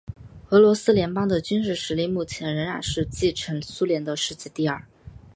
[0.49, 4.83] 俄罗斯联邦的军事实力目前仍然是继承苏联的世界第二。